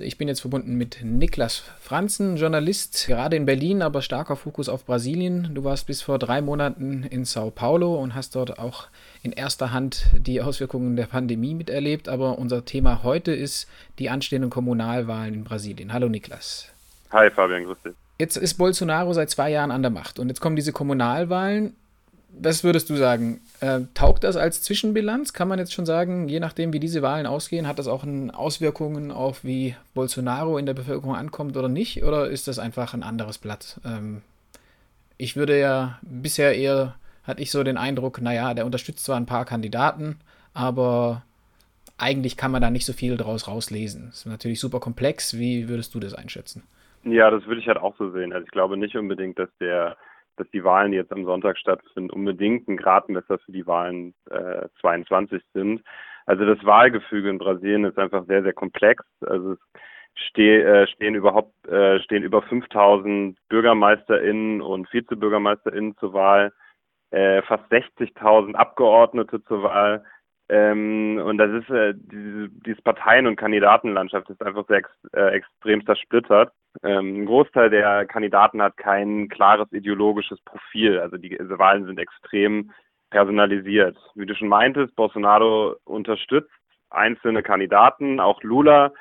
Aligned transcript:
Ich 0.00 0.16
bin 0.16 0.28
jetzt 0.28 0.42
verbunden 0.42 0.76
mit 0.76 1.02
Niklas 1.02 1.64
Franzen, 1.80 2.36
Journalist, 2.36 3.06
gerade 3.08 3.34
in 3.34 3.46
Berlin, 3.46 3.82
aber 3.82 4.00
starker 4.00 4.36
Fokus 4.36 4.68
auf 4.68 4.84
Brasilien. 4.84 5.50
Du 5.54 5.64
warst 5.64 5.88
bis 5.88 6.02
vor 6.02 6.20
drei 6.20 6.40
Monaten 6.40 7.02
in 7.02 7.24
Sao 7.24 7.50
Paulo 7.50 7.96
und 7.96 8.14
hast 8.14 8.36
dort 8.36 8.60
auch 8.60 8.86
in 9.24 9.32
erster 9.32 9.72
Hand 9.72 10.06
die 10.16 10.40
Auswirkungen 10.40 10.94
der 10.94 11.06
Pandemie 11.06 11.52
miterlebt. 11.52 12.08
Aber 12.08 12.38
unser 12.38 12.64
Thema 12.64 13.02
heute 13.02 13.32
ist 13.32 13.68
die 13.98 14.08
anstehenden 14.08 14.50
Kommunalwahlen 14.50 15.34
in 15.34 15.44
Brasilien. 15.44 15.92
Hallo 15.92 16.08
Niklas. 16.08 16.68
Hi 17.10 17.28
Fabian, 17.30 17.64
grüß 17.64 17.78
dich. 17.84 17.94
Jetzt 18.20 18.36
ist 18.36 18.54
Bolsonaro 18.54 19.12
seit 19.14 19.30
zwei 19.30 19.50
Jahren 19.50 19.72
an 19.72 19.82
der 19.82 19.90
Macht 19.90 20.20
und 20.20 20.28
jetzt 20.28 20.40
kommen 20.40 20.54
diese 20.54 20.72
Kommunalwahlen 20.72 21.74
was 22.30 22.62
würdest 22.62 22.90
du 22.90 22.96
sagen? 22.96 23.40
Äh, 23.60 23.80
taugt 23.94 24.24
das 24.24 24.36
als 24.36 24.62
Zwischenbilanz? 24.62 25.32
Kann 25.32 25.48
man 25.48 25.58
jetzt 25.58 25.72
schon 25.72 25.86
sagen, 25.86 26.28
je 26.28 26.40
nachdem, 26.40 26.72
wie 26.72 26.80
diese 26.80 27.02
Wahlen 27.02 27.26
ausgehen, 27.26 27.66
hat 27.66 27.78
das 27.78 27.88
auch 27.88 28.04
Auswirkungen 28.32 29.10
auf, 29.10 29.44
wie 29.44 29.74
Bolsonaro 29.94 30.58
in 30.58 30.66
der 30.66 30.74
Bevölkerung 30.74 31.16
ankommt 31.16 31.56
oder 31.56 31.68
nicht? 31.68 32.04
Oder 32.04 32.28
ist 32.28 32.48
das 32.48 32.58
einfach 32.58 32.94
ein 32.94 33.02
anderes 33.02 33.38
Blatt? 33.38 33.80
Ähm, 33.84 34.22
ich 35.16 35.36
würde 35.36 35.58
ja 35.58 35.98
bisher 36.02 36.56
eher, 36.56 36.94
hatte 37.24 37.42
ich 37.42 37.50
so 37.50 37.64
den 37.64 37.76
Eindruck, 37.76 38.20
naja, 38.20 38.54
der 38.54 38.66
unterstützt 38.66 39.04
zwar 39.04 39.16
ein 39.16 39.26
paar 39.26 39.44
Kandidaten, 39.44 40.20
aber 40.54 41.22
eigentlich 41.98 42.36
kann 42.36 42.52
man 42.52 42.62
da 42.62 42.70
nicht 42.70 42.86
so 42.86 42.92
viel 42.92 43.16
draus 43.16 43.48
rauslesen. 43.48 44.08
Ist 44.10 44.26
natürlich 44.26 44.60
super 44.60 44.80
komplex. 44.80 45.36
Wie 45.36 45.68
würdest 45.68 45.94
du 45.94 46.00
das 46.00 46.14
einschätzen? 46.14 46.62
Ja, 47.02 47.30
das 47.30 47.46
würde 47.46 47.60
ich 47.60 47.66
halt 47.66 47.78
auch 47.78 47.96
so 47.98 48.10
sehen. 48.12 48.32
Also 48.32 48.44
ich 48.44 48.52
glaube 48.52 48.76
nicht 48.76 48.96
unbedingt, 48.96 49.38
dass 49.38 49.48
der 49.60 49.96
dass 50.38 50.50
die 50.50 50.64
Wahlen, 50.64 50.92
die 50.92 50.96
jetzt 50.98 51.12
am 51.12 51.24
Sonntag 51.24 51.58
stattfinden, 51.58 52.10
unbedingt 52.10 52.68
ein 52.68 52.76
Gradmesser 52.76 53.38
für 53.38 53.52
die 53.52 53.66
Wahlen 53.66 54.14
äh, 54.30 54.68
22 54.80 55.42
sind. 55.54 55.82
Also 56.26 56.44
das 56.44 56.64
Wahlgefüge 56.64 57.30
in 57.30 57.38
Brasilien 57.38 57.84
ist 57.84 57.98
einfach 57.98 58.26
sehr, 58.26 58.42
sehr 58.42 58.52
komplex. 58.52 59.04
Also 59.26 59.52
es 59.52 59.58
steh, 60.14 60.60
äh, 60.60 60.86
stehen 60.88 61.14
überhaupt 61.14 61.66
äh, 61.68 62.00
stehen 62.00 62.22
über 62.22 62.42
5000 62.42 63.38
BürgermeisterInnen 63.48 64.60
und 64.60 64.92
VizebürgermeisterInnen 64.92 65.96
zur 65.96 66.12
Wahl, 66.12 66.52
äh, 67.10 67.42
fast 67.42 67.64
60.000 67.72 68.54
Abgeordnete 68.54 69.42
zur 69.44 69.62
Wahl. 69.62 70.04
Ähm, 70.50 71.20
und 71.24 71.38
das 71.38 71.50
ist 71.50 71.70
äh, 71.70 71.94
diese, 71.94 72.48
dieses 72.64 72.82
Parteien- 72.82 73.26
und 73.26 73.36
Kandidatenlandschaft 73.36 74.30
ist 74.30 74.42
einfach 74.42 74.66
sehr 74.66 74.78
ex, 74.78 74.90
äh, 75.12 75.30
extrem 75.30 75.84
zersplittert. 75.84 76.52
Ähm, 76.82 77.22
ein 77.22 77.26
Großteil 77.26 77.70
der 77.70 78.06
Kandidaten 78.06 78.62
hat 78.62 78.76
kein 78.76 79.28
klares 79.28 79.70
ideologisches 79.72 80.40
Profil. 80.42 80.98
Also 80.98 81.16
die 81.16 81.30
diese 81.30 81.58
Wahlen 81.58 81.84
sind 81.84 81.98
extrem 81.98 82.70
personalisiert. 83.10 83.96
Wie 84.14 84.26
du 84.26 84.34
schon 84.34 84.48
meintest, 84.48 84.94
Bolsonaro 84.96 85.76
unterstützt 85.84 86.50
einzelne 86.90 87.42
Kandidaten. 87.42 88.20
Auch 88.20 88.42
Lula 88.42 88.92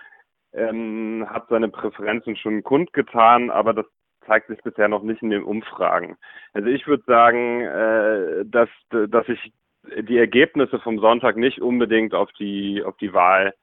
ähm, 0.54 1.26
hat 1.30 1.48
seine 1.50 1.70
Präferenzen 1.70 2.36
schon 2.36 2.64
kundgetan, 2.64 3.50
aber 3.50 3.74
das 3.74 3.86
zeigt 4.26 4.48
sich 4.48 4.62
bisher 4.62 4.88
noch 4.88 5.04
nicht 5.04 5.22
in 5.22 5.30
den 5.30 5.44
Umfragen. 5.44 6.18
Also 6.54 6.68
ich 6.68 6.88
würde 6.88 7.04
sagen, 7.06 7.62
äh, 7.62 8.46
dass, 8.46 8.70
dass 8.90 9.28
ich 9.30 9.54
die 10.02 10.18
Ergebnisse 10.18 10.80
vom 10.80 11.00
Sonntag 11.00 11.38
nicht 11.38 11.62
unbedingt 11.62 12.14
auf 12.14 12.32
die, 12.34 12.84
auf 12.84 12.98
die 12.98 13.14
Wahl 13.14 13.54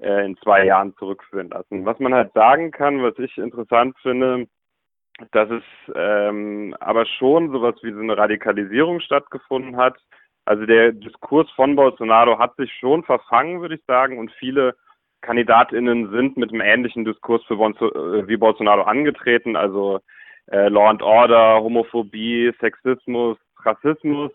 äh, 0.00 0.24
in 0.24 0.36
zwei 0.38 0.64
Jahren 0.64 0.94
zurückführen 0.96 1.50
lassen. 1.50 1.84
Was 1.84 1.98
man 1.98 2.14
halt 2.14 2.32
sagen 2.32 2.70
kann, 2.70 3.02
was 3.02 3.18
ich 3.18 3.36
interessant 3.38 3.96
finde, 4.02 4.46
dass 5.32 5.50
es 5.50 5.62
ähm, 5.94 6.74
aber 6.80 7.06
schon 7.06 7.52
sowas 7.52 7.74
wie 7.82 7.92
so 7.92 8.00
eine 8.00 8.16
Radikalisierung 8.16 9.00
stattgefunden 9.00 9.76
hat. 9.76 9.96
Also 10.46 10.66
der 10.66 10.92
Diskurs 10.92 11.50
von 11.52 11.76
Bolsonaro 11.76 12.38
hat 12.38 12.56
sich 12.56 12.72
schon 12.72 13.04
verfangen, 13.04 13.60
würde 13.60 13.74
ich 13.76 13.84
sagen, 13.86 14.18
und 14.18 14.32
viele 14.32 14.74
KandidatInnen 15.20 16.10
sind 16.10 16.36
mit 16.36 16.50
einem 16.50 16.62
ähnlichen 16.62 17.04
Diskurs 17.04 17.44
für 17.44 17.56
Bolso 17.56 17.88
äh, 17.92 18.26
wie 18.26 18.36
Bolsonaro 18.36 18.82
angetreten, 18.82 19.54
also 19.54 20.00
äh, 20.46 20.68
Law 20.68 20.88
and 20.88 21.02
Order, 21.02 21.60
Homophobie, 21.62 22.52
Sexismus, 22.58 23.36
Rassismus. 23.62 24.32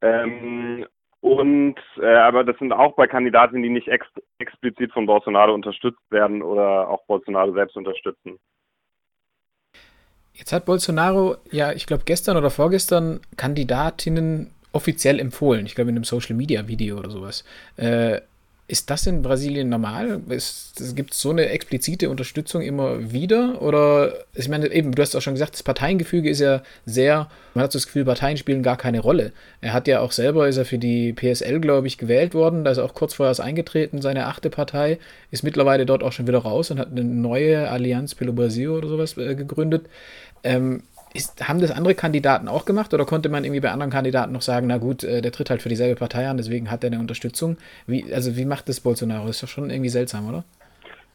Ähm, 0.00 0.86
und 1.20 1.76
äh, 2.00 2.06
aber 2.06 2.44
das 2.44 2.58
sind 2.58 2.72
auch 2.72 2.94
bei 2.94 3.06
Kandidaten, 3.06 3.62
die 3.62 3.68
nicht 3.68 3.88
ex 3.88 4.06
explizit 4.38 4.92
von 4.92 5.06
Bolsonaro 5.06 5.54
unterstützt 5.54 6.10
werden 6.10 6.42
oder 6.42 6.88
auch 6.88 7.04
Bolsonaro 7.06 7.52
selbst 7.52 7.76
unterstützen. 7.76 8.38
Jetzt 10.34 10.52
hat 10.52 10.66
Bolsonaro 10.66 11.36
ja, 11.50 11.72
ich 11.72 11.86
glaube, 11.86 12.04
gestern 12.04 12.36
oder 12.36 12.50
vorgestern 12.50 13.20
Kandidatinnen 13.36 14.50
offiziell 14.72 15.18
empfohlen. 15.18 15.64
Ich 15.64 15.74
glaube, 15.74 15.90
in 15.90 15.96
einem 15.96 16.04
Social 16.04 16.36
Media 16.36 16.68
Video 16.68 16.98
oder 16.98 17.10
sowas. 17.10 17.44
Äh, 17.76 18.20
ist 18.68 18.90
das 18.90 19.06
in 19.06 19.22
Brasilien 19.22 19.68
normal? 19.68 20.20
Gibt 20.26 21.12
es 21.12 21.20
so 21.20 21.30
eine 21.30 21.50
explizite 21.50 22.10
Unterstützung 22.10 22.62
immer 22.62 23.12
wieder? 23.12 23.62
Oder, 23.62 24.12
ich 24.34 24.48
meine, 24.48 24.66
eben, 24.72 24.92
du 24.92 25.00
hast 25.00 25.14
auch 25.14 25.22
schon 25.22 25.34
gesagt, 25.34 25.54
das 25.54 25.62
Parteiengefüge 25.62 26.28
ist 26.28 26.40
ja 26.40 26.62
sehr, 26.84 27.28
man 27.54 27.62
hat 27.62 27.72
so 27.72 27.78
das 27.78 27.86
Gefühl, 27.86 28.04
Parteien 28.04 28.36
spielen 28.36 28.64
gar 28.64 28.76
keine 28.76 28.98
Rolle. 28.98 29.32
Er 29.60 29.72
hat 29.72 29.86
ja 29.86 30.00
auch 30.00 30.10
selber, 30.10 30.48
ist 30.48 30.56
er 30.56 30.64
für 30.64 30.78
die 30.78 31.12
PSL, 31.12 31.60
glaube 31.60 31.86
ich, 31.86 31.96
gewählt 31.96 32.34
worden, 32.34 32.64
da 32.64 32.72
ist 32.72 32.78
er 32.78 32.84
auch 32.84 32.94
kurz 32.94 33.14
vorher 33.14 33.38
eingetreten, 33.44 34.02
seine 34.02 34.26
achte 34.26 34.50
Partei, 34.50 34.98
ist 35.30 35.44
mittlerweile 35.44 35.86
dort 35.86 36.02
auch 36.02 36.12
schon 36.12 36.26
wieder 36.26 36.38
raus 36.38 36.72
und 36.72 36.80
hat 36.80 36.90
eine 36.90 37.04
neue 37.04 37.70
Allianz 37.70 38.16
Pelo 38.16 38.32
Brasil 38.32 38.70
oder 38.70 38.88
sowas 38.88 39.16
äh, 39.16 39.36
gegründet. 39.36 39.86
Ähm, 40.42 40.82
ist, 41.14 41.48
haben 41.48 41.60
das 41.60 41.70
andere 41.70 41.94
Kandidaten 41.94 42.48
auch 42.48 42.64
gemacht 42.64 42.92
oder 42.94 43.04
konnte 43.04 43.28
man 43.28 43.44
irgendwie 43.44 43.60
bei 43.60 43.70
anderen 43.70 43.92
Kandidaten 43.92 44.32
noch 44.32 44.42
sagen, 44.42 44.66
na 44.66 44.78
gut, 44.78 45.04
äh, 45.04 45.22
der 45.22 45.32
tritt 45.32 45.50
halt 45.50 45.62
für 45.62 45.68
dieselbe 45.68 45.98
Partei 45.98 46.28
an, 46.28 46.36
deswegen 46.36 46.70
hat 46.70 46.84
er 46.84 46.90
eine 46.90 47.00
Unterstützung? 47.00 47.56
Wie, 47.86 48.12
also 48.12 48.36
wie 48.36 48.44
macht 48.44 48.68
das 48.68 48.80
Bolsonaro? 48.80 49.28
Ist 49.28 49.42
doch 49.42 49.48
schon 49.48 49.70
irgendwie 49.70 49.88
seltsam, 49.88 50.28
oder? 50.28 50.44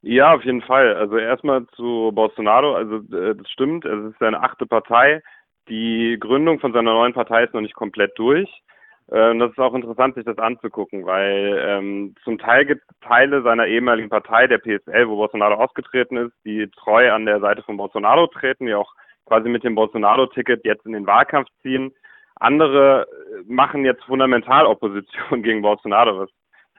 Ja, 0.01 0.33
auf 0.33 0.43
jeden 0.43 0.61
Fall. 0.61 0.95
Also 0.95 1.17
erstmal 1.17 1.65
zu 1.75 2.11
Bolsonaro, 2.13 2.75
also 2.75 2.97
äh, 3.15 3.35
das 3.35 3.49
stimmt, 3.49 3.85
es 3.85 4.11
ist 4.11 4.19
seine 4.19 4.41
achte 4.41 4.65
Partei. 4.65 5.21
Die 5.69 6.17
Gründung 6.19 6.59
von 6.59 6.73
seiner 6.73 6.93
neuen 6.93 7.13
Partei 7.13 7.43
ist 7.43 7.53
noch 7.53 7.61
nicht 7.61 7.75
komplett 7.75 8.17
durch. 8.17 8.49
Äh, 9.11 9.37
das 9.37 9.51
ist 9.51 9.59
auch 9.59 9.75
interessant, 9.75 10.15
sich 10.15 10.25
das 10.25 10.39
anzugucken, 10.39 11.05
weil 11.05 11.55
ähm, 11.67 12.15
zum 12.23 12.39
Teil 12.39 12.65
gibt 12.65 12.81
es 12.89 13.07
Teile 13.07 13.43
seiner 13.43 13.67
ehemaligen 13.67 14.09
Partei, 14.09 14.47
der 14.47 14.57
PSL, 14.57 15.07
wo 15.07 15.17
Bolsonaro 15.17 15.55
ausgetreten 15.55 16.17
ist, 16.17 16.33
die 16.45 16.67
treu 16.71 17.11
an 17.11 17.25
der 17.25 17.39
Seite 17.39 17.61
von 17.61 17.77
Bolsonaro 17.77 18.27
treten, 18.27 18.65
die 18.65 18.73
auch 18.73 18.93
quasi 19.25 19.49
mit 19.49 19.63
dem 19.63 19.75
Bolsonaro-Ticket 19.75 20.65
jetzt 20.65 20.85
in 20.85 20.93
den 20.93 21.07
Wahlkampf 21.07 21.47
ziehen. 21.61 21.93
Andere 22.35 23.07
äh, 23.07 23.43
machen 23.45 23.85
jetzt 23.85 24.03
fundamental 24.03 24.65
Opposition 24.65 25.43
gegen 25.43 25.61
Bolsonaro, 25.61 26.19
was 26.19 26.29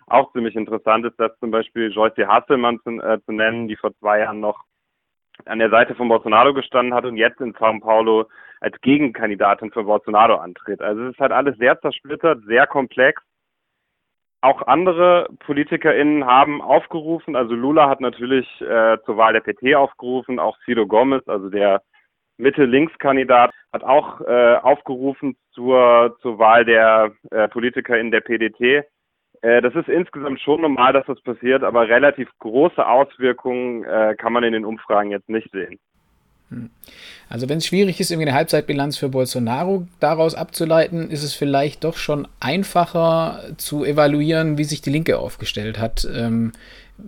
auch 0.07 0.33
ziemlich 0.33 0.57
interessant 0.57 1.07
ist, 1.07 1.19
dass 1.19 1.39
zum 1.39 1.51
Beispiel 1.51 1.91
Joyce 1.91 2.27
Hasselmann 2.27 2.81
zu, 2.81 2.91
äh, 3.01 3.21
zu 3.25 3.33
nennen, 3.33 3.69
die 3.69 3.77
vor 3.77 3.95
zwei 3.99 4.21
Jahren 4.21 4.41
noch 4.41 4.65
an 5.47 5.59
der 5.59 5.71
Seite 5.71 5.95
von 5.95 6.09
Bolsonaro 6.09 6.53
gestanden 6.53 6.95
hat 6.95 7.05
und 7.05 7.17
jetzt 7.17 7.41
in 7.41 7.55
São 7.55 7.81
Paulo 7.81 8.29
als 8.61 8.79
Gegenkandidatin 8.81 9.73
für 9.73 9.85
Bolsonaro 9.85 10.37
antritt. 10.37 10.81
Also 10.81 11.05
es 11.05 11.13
ist 11.13 11.21
halt 11.21 11.33
alles 11.33 11.57
sehr 11.59 11.81
zersplittert, 11.81 12.43
sehr 12.47 12.67
komplex. 12.67 13.23
Auch 14.41 14.67
andere 14.67 15.29
PolitikerInnen 15.41 16.27
haben 16.27 16.61
aufgerufen, 16.61 17.37
also 17.37 17.55
Lula 17.55 17.89
hat 17.89 18.01
natürlich 18.01 18.47
äh, 18.61 18.99
zur 19.05 19.17
Wahl 19.17 19.33
der 19.33 19.41
PT 19.41 19.75
aufgerufen, 19.77 20.41
auch 20.41 20.59
Ciro 20.65 20.87
Gomez, 20.87 21.27
also 21.29 21.49
der 21.49 21.83
Mitte-Links-Kandidat 22.39 23.53
hat 23.73 23.85
auch 23.85 24.21
äh, 24.23 24.57
aufgerufen 24.57 25.37
zur, 25.53 26.17
zur 26.23 26.39
Wahl 26.39 26.65
der 26.65 27.13
äh, 27.31 27.49
Politiker 27.49 27.99
in 27.99 28.11
der 28.11 28.21
PDT. 28.21 28.85
Äh, 29.43 29.61
das 29.61 29.75
ist 29.75 29.89
insgesamt 29.89 30.41
schon 30.41 30.61
normal, 30.61 30.93
dass 30.93 31.07
das 31.07 31.21
passiert, 31.23 31.63
aber 31.63 31.89
relativ 31.89 32.29
große 32.39 32.87
Auswirkungen 32.87 33.85
äh, 33.85 34.15
kann 34.17 34.33
man 34.33 34.45
in 34.45 34.53
den 34.53 34.65
Umfragen 34.65 35.11
jetzt 35.11 35.29
nicht 35.29 35.51
sehen. 35.51 35.79
Hm. 36.51 36.71
Also 37.29 37.49
wenn 37.49 37.59
es 37.59 37.67
schwierig 37.67 37.99
ist, 37.99 38.11
irgendwie 38.11 38.29
eine 38.29 38.37
Halbzeitbilanz 38.37 38.99
für 38.99 39.09
Bolsonaro 39.09 39.87
daraus 40.01 40.35
abzuleiten, 40.35 41.11
ist 41.11 41.23
es 41.23 41.35
vielleicht 41.35 41.85
doch 41.85 41.97
schon 41.97 42.29
einfacher 42.41 43.55
zu 43.57 43.85
evaluieren, 43.85 44.59
wie 44.59 44.65
sich 44.65 44.83
die 44.83 44.91
Linke 44.91 45.19
aufgestellt 45.19 45.79
hat. 45.79 46.07
Ähm, 46.15 46.53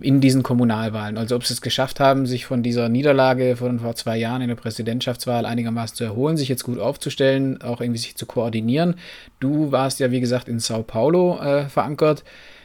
in 0.01 0.21
diesen 0.21 0.43
Kommunalwahlen. 0.43 1.17
Also 1.17 1.35
ob 1.35 1.45
sie 1.45 1.53
es 1.53 1.61
geschafft 1.61 1.99
haben, 1.99 2.25
sich 2.25 2.45
von 2.45 2.63
dieser 2.63 2.89
Niederlage 2.89 3.55
von 3.55 3.79
vor 3.79 3.95
zwei 3.95 4.17
Jahren 4.17 4.41
in 4.41 4.49
der 4.49 4.55
Präsidentschaftswahl 4.55 5.45
einigermaßen 5.45 5.95
zu 5.95 6.03
erholen, 6.03 6.37
sich 6.37 6.49
jetzt 6.49 6.63
gut 6.63 6.79
aufzustellen, 6.79 7.61
auch 7.61 7.81
irgendwie 7.81 7.99
sich 7.99 8.15
zu 8.15 8.25
koordinieren. 8.25 8.95
Du 9.39 9.71
warst 9.71 9.99
ja, 9.99 10.11
wie 10.11 10.19
gesagt, 10.19 10.47
in 10.47 10.59
Sao 10.59 10.83
Paulo 10.83 11.39
äh, 11.39 11.67
verankert. 11.67 12.23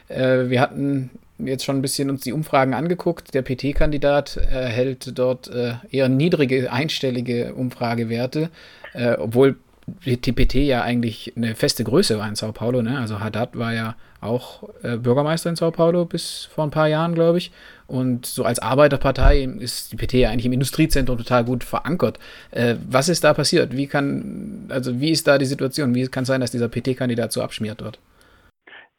Äh, 0.09 0.49
wir 0.49 0.61
hatten 0.61 1.11
jetzt 1.39 1.65
schon 1.65 1.77
ein 1.77 1.83
bisschen 1.83 2.11
uns 2.11 2.23
die 2.23 2.33
Umfragen 2.33 2.75
angeguckt. 2.75 3.35
Der 3.35 3.43
PT-Kandidat 3.43 4.37
erhält 4.37 5.19
dort 5.19 5.49
äh, 5.49 5.75
eher 5.91 6.09
niedrige, 6.09 6.73
einstellige 6.73 7.55
Umfragewerte, 7.55 8.51
äh, 8.93 9.15
obwohl 9.15 9.57
die 9.87 10.33
PT 10.33 10.55
ja 10.57 10.83
eigentlich 10.83 11.33
eine 11.37 11.55
feste 11.55 11.85
Größe 11.85 12.19
war 12.19 12.29
in 12.29 12.35
Sao 12.35 12.53
Paulo. 12.53 12.83
Ne? 12.83 12.99
Also 12.99 13.21
Haddad 13.21 13.59
war 13.59 13.73
ja 13.73 13.95
auch 14.21 14.69
äh, 14.83 14.97
Bürgermeister 14.97 15.51
in 15.51 15.57
Sao 15.57 15.71
Paulo 15.71 16.05
bis 16.05 16.45
vor 16.55 16.65
ein 16.65 16.71
paar 16.71 16.89
Jahren, 16.89 17.15
glaube 17.15 17.39
ich. 17.39 17.53
Und 17.87 18.27
so 18.27 18.45
als 18.45 18.61
Arbeiterpartei 18.61 19.43
ist 19.43 19.93
die 19.93 19.97
PT 19.97 20.15
ja 20.15 20.31
eigentlich 20.31 20.47
im 20.47 20.53
Industriezentrum 20.53 21.19
total 21.19 21.45
gut 21.45 21.65
verankert. 21.65 22.19
Äh, 22.51 22.77
was 22.89 23.09
ist 23.09 23.25
da 23.25 23.35
passiert? 23.35 23.77
Wie 23.77 23.87
kann, 23.87 24.69
also 24.69 25.01
wie 25.01 25.11
ist 25.11 25.27
da 25.27 25.39
die 25.39 25.47
Situation? 25.47 25.95
Wie 25.95 26.07
kann 26.07 26.23
es 26.23 26.29
sein, 26.29 26.41
dass 26.41 26.53
dieser 26.53 26.69
PT-Kandidat 26.69 27.33
so 27.33 27.43
abschmiert 27.43 27.83
wird? 27.83 27.99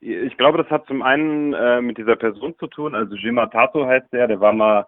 Ich 0.02 0.36
glaube, 0.38 0.58
das 0.58 0.70
hat 0.72 0.88
zum 0.88 1.04
einen 1.04 1.54
äh, 1.54 1.80
mit 1.80 1.98
dieser 1.98 2.16
Person 2.16 2.56
zu 2.60 2.66
tun. 2.68 2.96
Also 2.96 3.16
Jima 3.16 3.46
Tato 3.46 3.86
heißt 3.86 4.12
der, 4.12 4.28
der 4.28 4.40
war 4.40 4.52
mal 4.52 4.88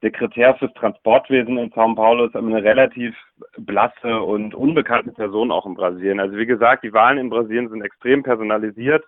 Sekretär 0.00 0.54
fürs 0.54 0.72
Transportwesen 0.74 1.58
in 1.58 1.70
São 1.72 1.94
Paulo 1.94 2.24
ist 2.24 2.36
eine 2.36 2.62
relativ 2.62 3.14
blasse 3.58 4.20
und 4.22 4.54
unbekannte 4.54 5.12
Person 5.12 5.50
auch 5.50 5.66
in 5.66 5.74
Brasilien. 5.74 6.20
Also 6.20 6.36
wie 6.36 6.46
gesagt, 6.46 6.84
die 6.84 6.92
Wahlen 6.92 7.18
in 7.18 7.30
Brasilien 7.30 7.68
sind 7.68 7.82
extrem 7.82 8.22
personalisiert 8.22 9.04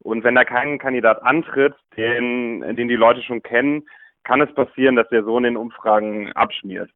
und 0.00 0.22
wenn 0.22 0.36
da 0.36 0.44
kein 0.44 0.78
Kandidat 0.78 1.22
antritt, 1.22 1.74
den, 1.96 2.60
den 2.76 2.88
die 2.88 2.96
Leute 2.96 3.22
schon 3.22 3.42
kennen, 3.42 3.84
kann 4.22 4.40
es 4.40 4.52
passieren, 4.54 4.96
dass 4.96 5.08
der 5.08 5.24
so 5.24 5.36
in 5.38 5.44
den 5.44 5.56
Umfragen 5.56 6.32
abschmiert. 6.32 6.90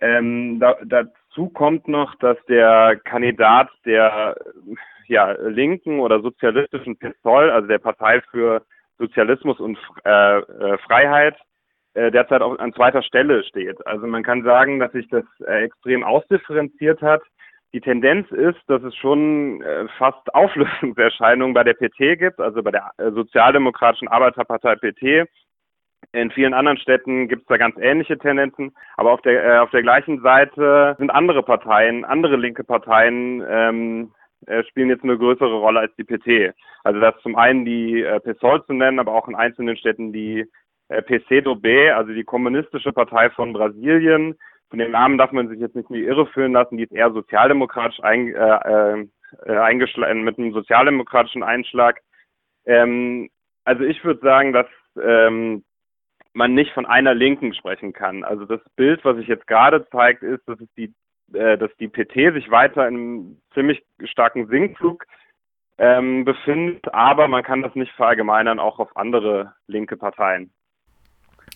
Ähm, 0.00 0.58
da, 0.58 0.76
dazu 0.84 1.48
kommt 1.50 1.88
noch, 1.88 2.14
dass 2.16 2.36
der 2.46 2.96
Kandidat 3.04 3.70
der 3.84 4.36
ja, 5.06 5.32
linken 5.32 6.00
oder 6.00 6.20
sozialistischen 6.20 6.98
PSOL, 6.98 7.50
also 7.50 7.68
der 7.68 7.78
Partei 7.78 8.20
für 8.30 8.62
Sozialismus 8.98 9.60
und 9.60 9.78
äh, 10.04 10.38
äh, 10.38 10.78
Freiheit, 10.78 11.36
derzeit 11.94 12.42
auch 12.42 12.58
an 12.58 12.72
zweiter 12.72 13.02
Stelle 13.02 13.44
steht. 13.44 13.86
Also 13.86 14.06
man 14.06 14.22
kann 14.22 14.42
sagen, 14.42 14.78
dass 14.78 14.92
sich 14.92 15.08
das 15.08 15.24
äh, 15.46 15.64
extrem 15.64 16.02
ausdifferenziert 16.04 17.02
hat. 17.02 17.22
Die 17.74 17.80
Tendenz 17.80 18.30
ist, 18.30 18.60
dass 18.66 18.82
es 18.82 18.94
schon 18.96 19.62
äh, 19.62 19.86
fast 19.98 20.34
Auflösungserscheinungen 20.34 21.54
bei 21.54 21.64
der 21.64 21.74
PT 21.74 22.18
gibt, 22.18 22.40
also 22.40 22.62
bei 22.62 22.70
der 22.70 22.90
äh, 22.98 23.10
Sozialdemokratischen 23.10 24.08
Arbeiterpartei 24.08 24.76
PT, 24.76 25.28
in 26.12 26.30
vielen 26.30 26.52
anderen 26.52 26.76
Städten 26.78 27.28
gibt 27.28 27.42
es 27.42 27.48
da 27.48 27.56
ganz 27.56 27.76
ähnliche 27.78 28.18
Tendenzen, 28.18 28.74
aber 28.96 29.12
auf 29.12 29.22
der, 29.22 29.44
äh, 29.44 29.58
auf 29.58 29.70
der 29.70 29.82
gleichen 29.82 30.20
Seite 30.20 30.94
sind 30.98 31.10
andere 31.10 31.42
Parteien, 31.42 32.04
andere 32.04 32.36
linke 32.36 32.64
Parteien 32.64 33.42
ähm, 33.48 34.12
äh, 34.46 34.62
spielen 34.64 34.90
jetzt 34.90 35.04
eine 35.04 35.16
größere 35.16 35.54
Rolle 35.54 35.80
als 35.80 35.94
die 35.96 36.04
PT. 36.04 36.54
Also 36.84 37.00
das 37.00 37.16
ist 37.16 37.22
zum 37.22 37.36
einen 37.36 37.64
die 37.64 38.02
äh, 38.02 38.20
PSOL 38.20 38.64
zu 38.66 38.74
nennen, 38.74 38.98
aber 38.98 39.14
auch 39.14 39.28
in 39.28 39.34
einzelnen 39.34 39.76
Städten 39.76 40.12
die 40.12 40.44
äh, 40.92 41.02
PC 41.02 41.46
also 41.94 42.12
die 42.12 42.24
kommunistische 42.24 42.92
Partei 42.92 43.30
von 43.30 43.52
Brasilien. 43.52 44.38
Von 44.70 44.78
dem 44.78 44.92
Namen 44.92 45.18
darf 45.18 45.32
man 45.32 45.48
sich 45.48 45.60
jetzt 45.60 45.76
nicht 45.76 45.90
in 45.90 45.96
die 45.96 46.04
Irre 46.04 46.26
führen 46.26 46.52
lassen, 46.52 46.76
die 46.76 46.84
ist 46.84 46.92
eher 46.92 47.12
sozialdemokratisch 47.12 48.00
ein, 48.02 48.34
äh, 48.34 49.06
äh, 49.46 49.56
eingeschlagen, 49.56 50.24
mit 50.24 50.38
einem 50.38 50.52
sozialdemokratischen 50.52 51.42
Einschlag. 51.42 52.00
Ähm, 52.64 53.28
also 53.64 53.84
ich 53.84 54.02
würde 54.04 54.20
sagen, 54.20 54.52
dass 54.52 54.66
ähm, 55.00 55.64
man 56.32 56.54
nicht 56.54 56.72
von 56.72 56.86
einer 56.86 57.14
Linken 57.14 57.54
sprechen 57.54 57.92
kann. 57.92 58.24
Also 58.24 58.44
das 58.46 58.60
Bild, 58.76 59.04
was 59.04 59.16
sich 59.16 59.28
jetzt 59.28 59.46
gerade 59.46 59.86
zeigt, 59.90 60.22
ist, 60.22 60.46
dass 60.48 60.58
die, 60.76 60.94
äh, 61.34 61.58
dass 61.58 61.70
die 61.78 61.88
PT 61.88 62.34
sich 62.34 62.50
weiter 62.50 62.88
in 62.88 62.94
einem 62.94 63.42
ziemlich 63.54 63.84
starken 64.04 64.46
Sinkflug 64.46 65.04
ähm, 65.78 66.24
befindet, 66.24 66.92
aber 66.92 67.28
man 67.28 67.42
kann 67.42 67.62
das 67.62 67.74
nicht 67.74 67.92
verallgemeinern 67.92 68.58
auch 68.58 68.78
auf 68.78 68.96
andere 68.96 69.54
linke 69.66 69.96
Parteien. 69.96 70.52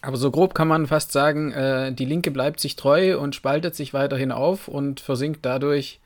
Aber 0.06 0.18
so 0.18 0.30
grob 0.30 0.54
kann 0.54 0.68
man 0.68 0.86
fast 0.86 1.10
sagen, 1.10 1.50
äh, 1.50 1.92
die 1.92 2.04
Linke 2.04 2.30
bleibt 2.30 2.60
sich 2.60 2.76
treu 2.76 3.18
und 3.18 3.34
spaltet 3.34 3.74
sich 3.74 3.92
weiterhin 3.92 4.30
auf 4.30 4.68
und 4.68 5.00
versinkt 5.00 5.44
dadurch, 5.44 5.98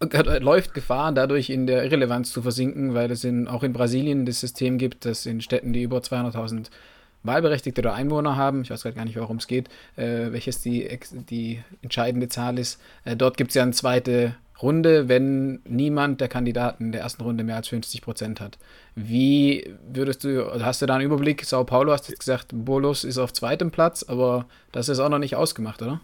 äh, 0.00 0.38
läuft 0.38 0.74
Gefahr, 0.74 1.10
dadurch 1.12 1.48
in 1.48 1.66
der 1.66 1.82
Irrelevanz 1.82 2.30
zu 2.30 2.42
versinken, 2.42 2.92
weil 2.92 3.10
es 3.10 3.24
in, 3.24 3.48
auch 3.48 3.62
in 3.62 3.72
Brasilien 3.72 4.26
das 4.26 4.40
System 4.40 4.76
gibt, 4.76 5.06
dass 5.06 5.24
in 5.24 5.40
Städten, 5.40 5.72
die 5.72 5.82
über 5.82 6.00
200.000 6.00 6.66
Wahlberechtigte 7.22 7.80
oder 7.80 7.94
Einwohner 7.94 8.36
haben, 8.36 8.62
ich 8.62 8.70
weiß 8.70 8.82
gerade 8.82 8.96
gar 8.96 9.04
nicht, 9.04 9.18
worum 9.18 9.36
es 9.36 9.46
geht, 9.46 9.68
äh, 9.96 10.32
welches 10.32 10.60
die, 10.62 10.88
die 11.28 11.62
entscheidende 11.82 12.28
Zahl 12.28 12.58
ist. 12.58 12.82
Äh, 13.04 13.16
dort 13.16 13.36
gibt 13.36 13.50
es 13.50 13.54
ja 13.54 13.62
eine 13.62 13.72
zweite 13.72 14.34
Runde, 14.62 15.08
wenn 15.08 15.60
niemand 15.64 16.20
der 16.20 16.28
Kandidaten 16.28 16.92
der 16.92 17.00
ersten 17.00 17.22
Runde 17.22 17.44
mehr 17.44 17.56
als 17.56 17.68
50 17.68 18.02
Prozent 18.02 18.40
hat. 18.40 18.58
Wie 18.94 19.74
würdest 19.90 20.24
du, 20.24 20.50
hast 20.62 20.82
du 20.82 20.86
da 20.86 20.94
einen 20.94 21.06
Überblick? 21.06 21.44
Sao 21.44 21.64
Paulo 21.64 21.92
hast 21.92 22.08
jetzt 22.08 22.20
gesagt, 22.20 22.48
Bolos 22.52 23.04
ist 23.04 23.18
auf 23.18 23.32
zweitem 23.32 23.70
Platz, 23.70 24.04
aber 24.08 24.46
das 24.72 24.88
ist 24.88 25.00
auch 25.00 25.08
noch 25.08 25.18
nicht 25.18 25.36
ausgemacht, 25.36 25.80
oder? 25.82 26.00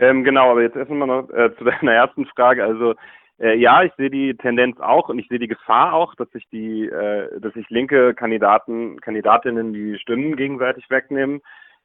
Ähm, 0.00 0.24
genau, 0.24 0.52
aber 0.52 0.62
jetzt 0.62 0.76
erstmal 0.76 1.08
noch 1.08 1.28
äh, 1.30 1.50
zu 1.58 1.64
deiner 1.64 1.92
ersten 1.92 2.24
Frage. 2.26 2.64
Also 2.64 2.94
äh, 3.40 3.56
ja, 3.56 3.82
ich 3.82 3.92
sehe 3.96 4.10
die 4.10 4.36
Tendenz 4.36 4.80
auch 4.80 5.08
und 5.08 5.18
ich 5.18 5.28
sehe 5.28 5.38
die 5.38 5.48
Gefahr 5.48 5.94
auch, 5.94 6.14
dass 6.16 6.30
sich 6.30 6.48
die, 6.50 6.86
äh, 6.86 7.40
dass 7.40 7.54
sich 7.54 7.68
linke 7.70 8.14
Kandidaten, 8.14 9.00
Kandidatinnen 9.00 9.72
die 9.72 9.98
Stimmen 9.98 10.36
gegenseitig 10.36 10.90
wegnehmen. 10.90 11.40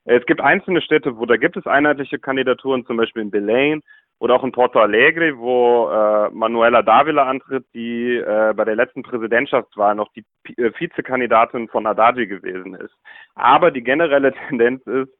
Äh, 0.05 0.17
es 0.17 0.25
gibt 0.25 0.41
einzelne 0.41 0.81
Städte, 0.81 1.17
wo 1.17 1.25
da 1.25 1.37
gibt 1.37 1.57
es 1.57 1.67
einheitliche 1.67 2.19
Kandidaturen, 2.19 2.85
zum 2.85 2.97
Beispiel 2.97 3.21
in 3.21 3.31
Belém 3.31 3.81
oder 4.19 4.35
auch 4.35 4.43
in 4.43 4.51
Porto 4.51 4.79
Alegre, 4.79 5.37
wo 5.37 5.89
äh, 5.89 6.29
Manuela 6.31 6.81
Davila 6.81 7.27
antritt, 7.29 7.65
die 7.73 8.15
äh, 8.15 8.53
bei 8.55 8.63
der 8.63 8.75
letzten 8.75 9.03
Präsidentschaftswahl 9.03 9.95
noch 9.95 10.11
die 10.13 10.25
äh, 10.57 10.71
Vizekandidatin 10.79 11.67
von 11.67 11.87
Haddad 11.87 12.15
gewesen 12.15 12.75
ist. 12.75 12.93
Aber 13.35 13.69
die 13.69 13.83
generelle 13.83 14.33
Tendenz 14.47 14.85
ist, 14.87 15.11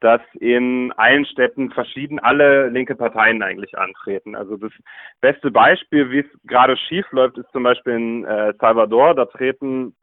dass 0.00 0.22
in 0.34 0.92
allen 0.96 1.26
Städten 1.26 1.70
verschieden 1.70 2.18
alle 2.18 2.68
linke 2.68 2.96
Parteien 2.96 3.42
eigentlich 3.42 3.76
antreten. 3.78 4.34
Also 4.34 4.56
das 4.56 4.72
beste 5.20 5.50
Beispiel, 5.50 6.10
wie 6.10 6.20
es 6.20 6.26
gerade 6.44 6.76
schief 6.76 7.06
läuft, 7.12 7.38
ist 7.38 7.50
zum 7.52 7.62
Beispiel 7.62 7.94
in 7.94 8.24
äh, 8.24 8.54
Salvador. 8.58 9.14
Da 9.14 9.26
treten 9.26 9.94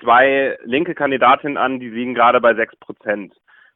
zwei 0.00 0.58
linke 0.64 0.94
Kandidatinnen 0.94 1.56
an, 1.56 1.80
die 1.80 1.88
liegen 1.88 2.14
gerade 2.14 2.40
bei 2.40 2.54
sechs 2.54 2.76
Prozent. 2.76 3.34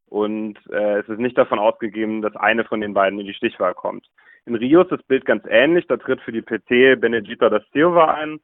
Und 0.08 0.58
äh, 0.70 0.98
es 0.98 1.08
ist 1.08 1.18
nicht 1.18 1.36
davon 1.36 1.58
ausgegeben, 1.58 2.22
dass 2.22 2.36
eine 2.36 2.64
von 2.64 2.80
den 2.80 2.94
beiden 2.94 3.18
in 3.18 3.26
die 3.26 3.34
Stichwahl 3.34 3.74
kommt. 3.74 4.06
In 4.44 4.54
Rio 4.54 4.82
ist 4.82 4.92
das 4.92 5.02
Bild 5.02 5.24
ganz 5.24 5.44
ähnlich. 5.48 5.86
Da 5.88 5.96
tritt 5.96 6.20
für 6.20 6.32
die 6.32 6.42
PT 6.42 7.00
Benedita 7.00 7.48
da 7.48 7.60
Silva 7.72 8.14
ein. 8.14 8.38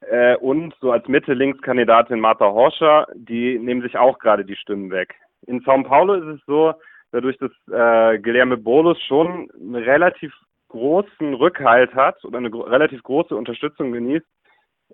Äh, 0.00 0.36
und 0.36 0.74
so 0.80 0.92
als 0.92 1.08
Mitte-Links-Kandidatin 1.08 2.20
Marta 2.20 2.44
Horscher, 2.44 3.08
die 3.14 3.58
nehmen 3.58 3.82
sich 3.82 3.96
auch 3.96 4.18
gerade 4.20 4.44
die 4.44 4.54
Stimmen 4.54 4.90
weg. 4.90 5.14
In 5.46 5.60
São 5.60 5.84
Paulo 5.84 6.14
ist 6.14 6.38
es 6.38 6.46
so, 6.46 6.74
dadurch, 7.12 7.38
dass 7.38 7.52
äh, 7.68 8.18
Guilherme 8.18 8.56
Boulos 8.56 9.00
schon 9.02 9.50
einen 9.54 9.76
relativ 9.76 10.32
großen 10.68 11.34
Rückhalt 11.34 11.94
hat 11.94 12.24
oder 12.24 12.38
eine 12.38 12.52
relativ 12.52 13.02
große 13.02 13.34
Unterstützung 13.34 13.92
genießt, 13.92 14.26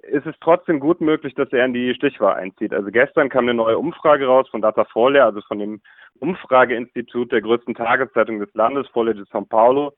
ist 0.02 0.26
es 0.26 0.34
trotzdem 0.40 0.80
gut 0.80 1.00
möglich, 1.00 1.34
dass 1.34 1.52
er 1.52 1.64
in 1.64 1.72
die 1.72 1.94
Stichwahl 1.94 2.34
einzieht. 2.34 2.72
Also 2.72 2.90
gestern 2.90 3.28
kam 3.28 3.44
eine 3.44 3.54
neue 3.54 3.78
Umfrage 3.78 4.26
raus 4.26 4.48
von 4.50 4.60
Datafolia, 4.60 5.24
also 5.24 5.40
von 5.42 5.58
dem 5.58 5.80
Umfrageinstitut 6.20 7.32
der 7.32 7.42
größten 7.42 7.74
Tageszeitung 7.74 8.38
des 8.38 8.52
Landes, 8.54 8.88
Folha 8.88 9.12
de 9.12 9.24
São 9.24 9.48
Paulo, 9.48 9.92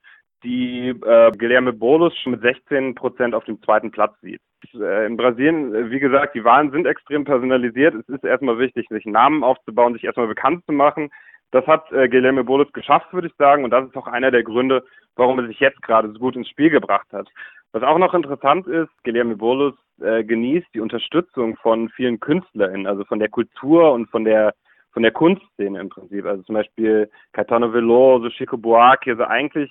die 0.45 0.91
äh, 0.91 1.33
Guilherme 1.33 1.73
Boulos 1.73 2.17
schon 2.19 2.33
mit 2.33 2.43
16 2.43 2.95
Prozent 2.95 3.35
auf 3.35 3.45
dem 3.45 3.61
zweiten 3.63 3.91
Platz 3.91 4.15
sieht. 4.21 4.41
Äh, 4.75 5.07
in 5.07 5.17
Brasilien, 5.17 5.75
äh, 5.75 5.91
wie 5.91 6.01
gesagt, 6.01 6.35
die 6.35 6.45
Wahlen 6.45 6.71
sind 6.71 6.87
extrem 6.87 7.25
personalisiert. 7.25 7.95
Es 7.95 8.09
ist 8.09 8.25
erstmal 8.25 8.59
wichtig, 8.59 8.87
sich 8.89 9.07
Namen 9.07 9.45
aufzubauen, 9.45 9.93
sich 9.93 10.05
erstmal 10.05 10.27
bekannt 10.27 10.65
zu 10.67 10.73
machen. 10.73 11.11
Das 11.51 11.67
hat 11.67 11.91
äh, 11.93 12.09
Guilherme 12.09 12.45
Boulos 12.45 12.73
geschafft, 12.73 13.13
würde 13.13 13.29
ich 13.29 13.35
sagen. 13.37 13.65
Und 13.65 13.71
das 13.71 13.87
ist 13.87 13.97
auch 13.97 14.07
einer 14.07 14.31
der 14.31 14.43
Gründe, 14.43 14.85
warum 15.15 15.39
er 15.39 15.47
sich 15.47 15.61
jetzt 15.61 15.81
gerade 15.83 16.11
so 16.13 16.19
gut 16.19 16.37
ins 16.37 16.49
Spiel 16.49 16.71
gebracht 16.71 17.07
hat. 17.13 17.29
Was 17.73 17.83
auch 17.83 17.99
noch 17.99 18.15
interessant 18.15 18.67
ist, 18.67 18.91
Guilherme 19.05 19.37
Boulos 19.37 19.75
äh, 20.01 20.25
genießt 20.25 20.69
die 20.75 20.81
Unterstützung 20.81 21.57
von 21.57 21.89
vielen 21.91 22.21
KünstlerInnen, 22.21 22.87
also 22.87 23.05
von 23.05 23.19
der 23.19 23.29
Kultur 23.29 23.93
und 23.93 24.09
von 24.11 24.25
der 24.25 24.55
von 24.93 25.03
der 25.03 25.13
Kunstszene 25.13 25.79
im 25.79 25.91
Prinzip. 25.91 26.25
Also 26.25 26.43
zum 26.45 26.55
Beispiel 26.55 27.11
Caetano 27.35 27.71
Veloso, 27.71 28.31
Chico 28.31 28.57
Buarque, 28.57 29.11
also 29.11 29.25
eigentlich 29.25 29.71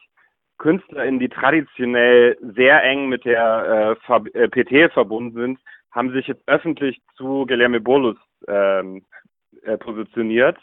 KünstlerInnen, 0.58 1.20
die 1.20 1.30
traditionell 1.30 2.38
sehr 2.42 2.84
eng 2.84 3.08
mit 3.10 3.26
der 3.26 3.98
äh, 4.10 4.44
äh 4.44 4.48
PT 4.48 4.94
verbunden 4.94 5.34
sind, 5.34 5.60
haben 5.92 6.12
sich 6.12 6.28
jetzt 6.28 6.44
öffentlich 6.48 7.02
zu 7.16 7.46
Guilherme 7.46 7.80
Bolus 7.80 8.18
ähm, 8.48 9.04
äh, 9.64 9.78
positioniert. 9.78 10.58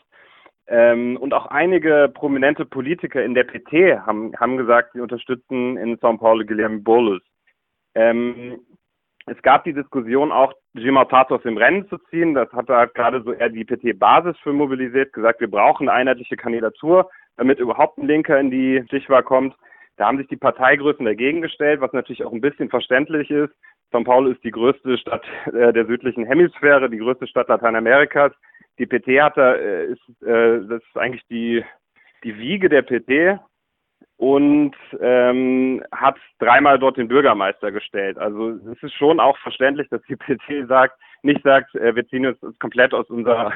Ähm, 0.68 1.16
und 1.16 1.34
auch 1.34 1.46
einige 1.46 2.10
prominente 2.14 2.64
Politiker 2.64 3.22
in 3.22 3.34
der 3.34 3.44
PT 3.44 4.00
haben, 4.06 4.32
haben 4.38 4.56
gesagt, 4.56 4.92
sie 4.92 5.00
unterstützen 5.00 5.76
in 5.76 5.98
São 5.98 6.18
Paulo 6.18 6.44
Guilherme 6.44 6.80
Bolus. 6.80 7.22
Ähm, 7.94 8.60
es 9.26 9.40
gab 9.42 9.64
die 9.64 9.72
Diskussion 9.72 10.32
auch, 10.32 10.52
Gilmar 10.74 11.08
Tato 11.08 11.36
aus 11.36 11.42
dem 11.42 11.56
Rennen 11.56 11.88
zu 11.88 11.98
ziehen. 12.10 12.34
Das 12.34 12.50
hat 12.52 12.68
halt 12.68 12.94
gerade 12.94 13.22
so 13.22 13.32
eher 13.32 13.50
die 13.50 13.64
PT-Basis 13.64 14.36
für 14.38 14.52
mobilisiert, 14.52 15.12
gesagt, 15.12 15.40
wir 15.40 15.50
brauchen 15.50 15.88
eine 15.88 15.98
einheitliche 15.98 16.36
Kandidatur, 16.36 17.08
damit 17.36 17.58
überhaupt 17.58 17.98
ein 17.98 18.06
Linker 18.06 18.38
in 18.38 18.50
die 18.50 18.82
Stichwahl 18.86 19.22
kommt. 19.22 19.54
Da 19.96 20.06
haben 20.06 20.18
sich 20.18 20.28
die 20.28 20.36
Parteigrößen 20.36 21.04
dagegen 21.04 21.42
gestellt, 21.42 21.80
was 21.80 21.92
natürlich 21.92 22.24
auch 22.24 22.32
ein 22.32 22.40
bisschen 22.40 22.70
verständlich 22.70 23.30
ist. 23.30 23.52
São 23.92 24.04
Paulo 24.04 24.30
ist 24.30 24.42
die 24.42 24.50
größte 24.50 24.96
Stadt 24.96 25.24
äh, 25.52 25.72
der 25.72 25.86
südlichen 25.86 26.24
Hemisphäre, 26.24 26.88
die 26.88 26.98
größte 26.98 27.26
Stadt 27.26 27.48
Lateinamerikas. 27.48 28.32
Die 28.78 28.86
PT 28.86 29.20
hat 29.20 29.36
da, 29.36 29.54
äh, 29.54 29.92
ist, 29.92 30.22
äh, 30.22 30.66
das 30.66 30.82
ist 30.82 30.96
eigentlich 30.96 31.26
die, 31.28 31.62
die 32.24 32.38
Wiege 32.38 32.70
der 32.70 32.82
PT 32.82 33.38
und 34.16 34.74
ähm, 35.00 35.84
hat 35.92 36.16
dreimal 36.38 36.78
dort 36.78 36.96
den 36.96 37.08
Bürgermeister 37.08 37.70
gestellt. 37.70 38.16
Also 38.16 38.50
es 38.72 38.82
ist 38.82 38.94
schon 38.94 39.20
auch 39.20 39.36
verständlich, 39.38 39.88
dass 39.90 40.00
die 40.08 40.16
PT 40.16 40.68
sagt, 40.68 40.98
nicht 41.22 41.42
sagt, 41.42 41.74
äh, 41.74 41.94
wir 41.94 42.06
ziehen 42.08 42.26
uns 42.26 42.58
komplett 42.58 42.94
aus 42.94 43.08
unserer 43.10 43.52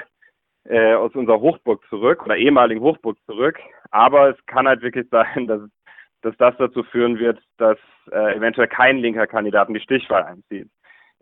aus 0.68 1.14
unserer 1.14 1.40
Hochburg 1.40 1.80
zurück 1.88 2.24
oder 2.24 2.36
ehemaligen 2.36 2.80
Hochburg 2.80 3.16
zurück. 3.26 3.56
Aber 3.92 4.30
es 4.30 4.46
kann 4.46 4.66
halt 4.66 4.82
wirklich 4.82 5.06
sein, 5.12 5.46
dass 5.46 5.60
dass 6.26 6.36
das 6.38 6.56
dazu 6.58 6.82
führen 6.82 7.20
wird, 7.20 7.38
dass 7.56 7.78
äh, 8.10 8.36
eventuell 8.36 8.66
kein 8.66 8.98
linker 8.98 9.28
Kandidat 9.28 9.68
in 9.68 9.74
die 9.74 9.80
Stichwahl 9.80 10.24
einzieht. 10.24 10.68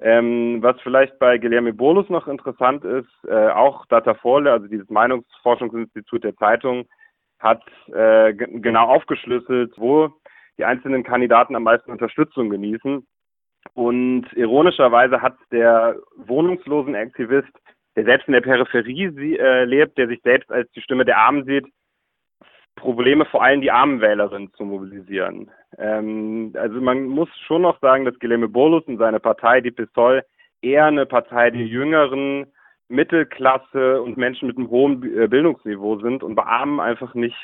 Ähm, 0.00 0.58
was 0.62 0.80
vielleicht 0.80 1.18
bei 1.18 1.36
Guilherme 1.36 1.74
Bolus 1.74 2.08
noch 2.08 2.26
interessant 2.26 2.84
ist, 2.84 3.10
äh, 3.28 3.48
auch 3.48 3.84
Datafole, 3.86 4.50
also 4.50 4.66
dieses 4.66 4.88
Meinungsforschungsinstitut 4.88 6.24
der 6.24 6.34
Zeitung, 6.36 6.86
hat 7.38 7.62
äh, 7.92 8.32
genau 8.32 8.86
aufgeschlüsselt, 8.86 9.74
wo 9.76 10.10
die 10.56 10.64
einzelnen 10.64 11.04
Kandidaten 11.04 11.54
am 11.54 11.64
meisten 11.64 11.90
Unterstützung 11.90 12.48
genießen. 12.48 13.06
Und 13.74 14.26
ironischerweise 14.32 15.20
hat 15.20 15.36
der 15.52 15.96
wohnungslosen 16.16 16.94
Aktivist, 16.94 17.52
der 17.94 18.04
selbst 18.04 18.26
in 18.26 18.32
der 18.32 18.40
Peripherie 18.40 19.10
sie, 19.10 19.38
äh, 19.38 19.64
lebt, 19.64 19.98
der 19.98 20.08
sich 20.08 20.22
selbst 20.22 20.50
als 20.50 20.70
die 20.72 20.80
Stimme 20.80 21.04
der 21.04 21.18
Armen 21.18 21.44
sieht, 21.44 21.66
Probleme, 22.76 23.24
vor 23.26 23.42
allem 23.42 23.60
die 23.60 23.70
armen 23.70 24.00
Wählerinnen 24.00 24.52
zu 24.54 24.64
mobilisieren. 24.64 25.50
Ähm, 25.78 26.52
also 26.54 26.80
man 26.80 27.04
muss 27.04 27.28
schon 27.46 27.62
noch 27.62 27.78
sagen, 27.80 28.04
dass 28.04 28.18
Guilherme 28.18 28.48
Bolus 28.48 28.84
und 28.86 28.98
seine 28.98 29.20
Partei, 29.20 29.60
die 29.60 29.70
PSOL, 29.70 30.22
eher 30.62 30.86
eine 30.86 31.06
Partei 31.06 31.50
der 31.50 31.62
jüngeren 31.62 32.46
Mittelklasse 32.88 34.02
und 34.02 34.16
Menschen 34.16 34.48
mit 34.48 34.56
einem 34.56 34.70
hohen 34.70 35.02
äh, 35.16 35.26
Bildungsniveau 35.28 35.98
sind 36.00 36.22
und 36.22 36.34
bei 36.34 36.44
Armen 36.44 36.80
einfach 36.80 37.14
nicht, 37.14 37.36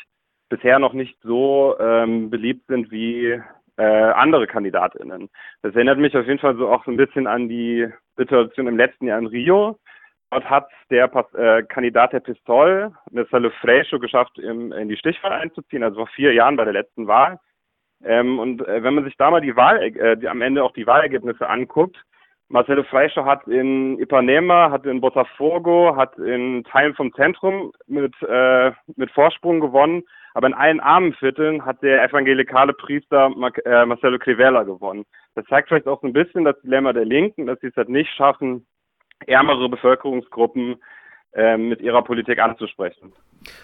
bisher 0.48 0.78
noch 0.78 0.92
nicht 0.92 1.16
so 1.22 1.76
ähm, 1.78 2.28
beliebt 2.28 2.66
sind 2.66 2.90
wie 2.90 3.40
äh, 3.76 3.82
andere 3.82 4.46
KandidatInnen. 4.46 5.30
Das 5.62 5.74
erinnert 5.74 5.98
mich 5.98 6.16
auf 6.16 6.26
jeden 6.26 6.40
Fall 6.40 6.56
so 6.56 6.68
auch 6.68 6.84
so 6.84 6.90
ein 6.90 6.96
bisschen 6.96 7.26
an 7.26 7.48
die 7.48 7.88
Situation 8.16 8.66
im 8.66 8.76
letzten 8.76 9.06
Jahr 9.06 9.18
in 9.18 9.26
Rio. 9.26 9.78
Dort 10.30 10.48
hat 10.48 10.68
der 10.90 11.10
äh, 11.34 11.62
Kandidat 11.64 12.12
der 12.12 12.20
Pistol, 12.20 12.92
Marcelo 13.10 13.50
Freixo, 13.60 13.98
geschafft, 13.98 14.38
im, 14.38 14.72
in 14.72 14.88
die 14.88 14.96
Stichwahl 14.96 15.32
einzuziehen, 15.32 15.82
also 15.82 15.96
vor 15.96 16.06
vier 16.08 16.32
Jahren 16.32 16.56
bei 16.56 16.64
der 16.64 16.72
letzten 16.72 17.08
Wahl. 17.08 17.40
Ähm, 18.04 18.38
und 18.38 18.66
äh, 18.66 18.82
wenn 18.82 18.94
man 18.94 19.04
sich 19.04 19.16
da 19.16 19.30
mal 19.30 19.40
die 19.40 19.56
Wahl, 19.56 19.82
äh, 19.82 20.16
die, 20.16 20.28
am 20.28 20.40
Ende 20.40 20.62
auch 20.62 20.72
die 20.72 20.86
Wahlergebnisse 20.86 21.48
anguckt, 21.48 21.96
Marcelo 22.48 22.82
Freixo 22.84 23.24
hat 23.24 23.46
in 23.46 23.98
Ipanema, 24.00 24.70
hat 24.70 24.86
in 24.86 25.00
Botafogo, 25.00 25.94
hat 25.96 26.16
in 26.18 26.64
Teilen 26.64 26.94
vom 26.94 27.12
Zentrum 27.14 27.72
mit, 27.86 28.14
äh, 28.22 28.72
mit 28.96 29.10
Vorsprung 29.10 29.60
gewonnen, 29.60 30.02
aber 30.34 30.46
in 30.46 30.54
allen 30.54 30.80
armen 30.80 31.12
Vierteln 31.14 31.64
hat 31.64 31.82
der 31.82 32.02
evangelikale 32.04 32.72
Priester 32.72 33.30
äh, 33.64 33.84
Marcelo 33.84 34.18
Crivella 34.18 34.62
gewonnen. 34.62 35.04
Das 35.34 35.44
zeigt 35.46 35.68
vielleicht 35.68 35.86
auch 35.86 36.00
so 36.00 36.06
ein 36.06 36.12
bisschen 36.12 36.44
das 36.44 36.60
Dilemma 36.62 36.92
der 36.92 37.04
Linken, 37.04 37.46
dass 37.46 37.60
sie 37.60 37.68
es 37.68 37.76
halt 37.76 37.88
nicht 37.88 38.12
schaffen, 38.14 38.66
ärmere 39.26 39.68
Bevölkerungsgruppen 39.68 40.76
äh, 41.32 41.56
mit 41.56 41.80
ihrer 41.80 42.02
Politik 42.02 42.38
anzusprechen. 42.38 43.12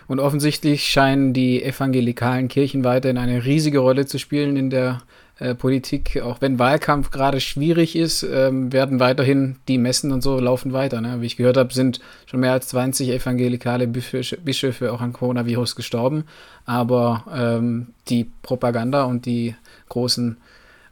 Und 0.07 0.21
offensichtlich 0.21 0.85
scheinen 0.85 1.33
die 1.33 1.63
evangelikalen 1.63 2.49
Kirchen 2.49 2.85
weiterhin 2.85 3.19
eine 3.19 3.45
riesige 3.45 3.81
Rolle 3.81 4.07
zu 4.07 4.19
spielen 4.19 4.57
in 4.57 4.71
der 4.71 5.03
äh, 5.39 5.55
Politik. 5.55 6.23
Auch 6.23 6.41
wenn 6.41 6.59
Wahlkampf 6.59 7.11
gerade 7.11 7.41
schwierig 7.41 7.95
ist, 7.95 8.23
ähm, 8.23 8.73
werden 8.73 9.01
weiterhin 9.01 9.57
die 9.69 9.77
Messen 9.77 10.13
und 10.13 10.23
so 10.23 10.39
laufen 10.41 10.73
weiter. 10.73 11.01
Ne? 11.03 11.21
Wie 11.21 11.27
ich 11.27 11.37
gehört 11.37 11.59
habe, 11.59 11.75
sind 11.75 12.01
schon 12.25 12.41
mehr 12.41 12.53
als 12.53 12.69
20 12.69 13.11
evangelikale 13.11 13.87
Bischöfe 13.87 14.93
auch 14.93 15.03
an 15.03 15.13
Coronavirus 15.13 15.77
gestorben. 15.77 16.25
Aber 16.65 17.25
ähm, 17.35 17.89
die 18.09 18.31
Propaganda 18.43 19.05
und 19.05 19.27
die 19.27 19.55
großen 19.91 20.39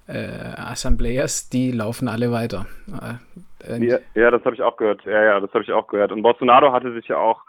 äh, 0.06 0.54
Assembleas, 0.56 1.49
die 1.49 1.70
laufen 1.70 2.08
alle 2.08 2.30
weiter. 2.30 2.66
Äh, 3.66 3.84
ja, 3.84 3.99
ja, 4.14 4.30
das 4.30 4.44
habe 4.44 4.54
ich 4.54 4.62
auch 4.62 4.76
gehört. 4.76 5.04
Ja, 5.04 5.23
ja, 5.23 5.40
das 5.40 5.52
habe 5.52 5.64
ich 5.64 5.73
auch 5.73 5.87
gehört. 5.87 6.12
Und 6.12 6.23
Bolsonaro 6.23 6.73
hatte 6.73 6.92
sich 6.92 7.08
ja 7.08 7.16
auch 7.16 7.42